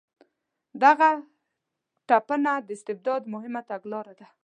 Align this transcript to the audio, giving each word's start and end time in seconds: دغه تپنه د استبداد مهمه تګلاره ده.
دغه 0.83 1.09
تپنه 2.09 2.53
د 2.67 2.67
استبداد 2.77 3.21
مهمه 3.33 3.61
تګلاره 3.71 4.13
ده. 4.19 4.27